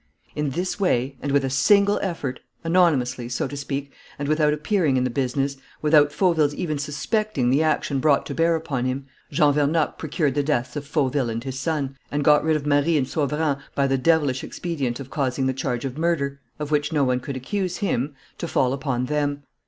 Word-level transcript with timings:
"In 0.35 0.49
this 0.49 0.79
way 0.79 1.15
and 1.21 1.31
with 1.31 1.45
a 1.45 1.49
single 1.51 1.99
effort, 2.01 2.39
anonymously, 2.63 3.29
so 3.29 3.47
to 3.47 3.55
speak, 3.55 3.91
and 4.17 4.27
without 4.27 4.51
appearing 4.51 4.97
in 4.97 5.03
the 5.03 5.11
business, 5.11 5.57
without 5.83 6.11
Fauville's 6.11 6.55
even 6.55 6.79
suspecting 6.79 7.51
the 7.51 7.61
action 7.61 7.99
brought 7.99 8.25
to 8.25 8.33
bear 8.33 8.55
upon 8.55 8.85
him, 8.85 9.05
Jean 9.29 9.53
Vernocq 9.53 9.99
procured 9.99 10.33
the 10.33 10.41
deaths 10.41 10.75
of 10.75 10.87
Fauville 10.87 11.29
and 11.29 11.43
his 11.43 11.59
son, 11.59 11.97
and 12.11 12.23
got 12.23 12.43
rid 12.43 12.55
of 12.55 12.65
Marie 12.65 12.97
and 12.97 13.07
Sauverand 13.07 13.59
by 13.75 13.85
the 13.85 13.95
devilish 13.95 14.43
expedient 14.43 14.99
of 14.99 15.11
causing 15.11 15.45
the 15.45 15.53
charge 15.53 15.85
of 15.85 15.99
murder, 15.99 16.39
of 16.57 16.71
which 16.71 16.91
no 16.91 17.03
one 17.03 17.19
could 17.19 17.37
accuse 17.37 17.77
him, 17.77 18.15
to 18.39 18.47
fall 18.47 18.73
upon 18.73 19.05
them. 19.05 19.43